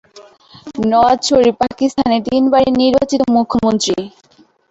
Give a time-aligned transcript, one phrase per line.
[0.83, 3.95] নওয়াজ শরীফ পাকিস্তানের তিনবারের নির্বাচিত মুখ্যমন্ত্রী।